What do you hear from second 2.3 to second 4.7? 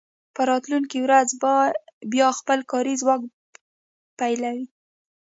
خپل کاري ځواک پلوري